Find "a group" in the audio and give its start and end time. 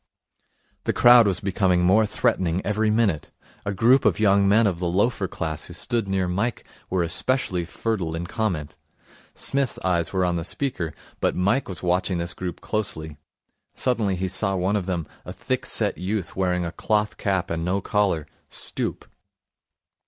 3.67-4.03